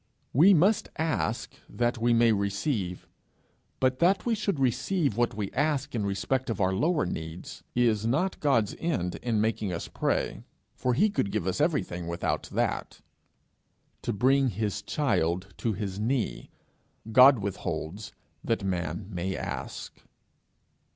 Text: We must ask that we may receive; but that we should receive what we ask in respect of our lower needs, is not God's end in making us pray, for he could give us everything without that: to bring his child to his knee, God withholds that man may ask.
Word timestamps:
We 0.33 0.55
must 0.55 0.89
ask 0.97 1.53
that 1.69 1.99
we 1.99 2.11
may 2.11 2.31
receive; 2.31 3.07
but 3.79 3.99
that 3.99 4.25
we 4.25 4.33
should 4.33 4.59
receive 4.59 5.15
what 5.15 5.35
we 5.35 5.51
ask 5.51 5.93
in 5.93 6.07
respect 6.07 6.49
of 6.49 6.59
our 6.59 6.73
lower 6.73 7.05
needs, 7.05 7.61
is 7.75 8.03
not 8.03 8.39
God's 8.39 8.75
end 8.79 9.17
in 9.21 9.39
making 9.39 9.71
us 9.71 9.87
pray, 9.87 10.41
for 10.73 10.95
he 10.95 11.11
could 11.11 11.29
give 11.31 11.45
us 11.45 11.61
everything 11.61 12.07
without 12.07 12.49
that: 12.51 13.01
to 14.01 14.11
bring 14.11 14.47
his 14.47 14.81
child 14.81 15.53
to 15.57 15.73
his 15.73 15.99
knee, 15.99 16.49
God 17.11 17.37
withholds 17.37 18.11
that 18.43 18.63
man 18.63 19.05
may 19.11 19.37
ask. 19.37 20.01